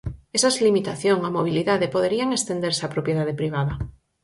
Esas 0.37 0.55
limitación 0.65 1.17
á 1.27 1.29
mobilidade 1.37 1.93
poderían 1.95 2.29
estenderse 2.39 2.81
á 2.87 2.91
propiedade 2.95 3.37
privada. 3.41 3.73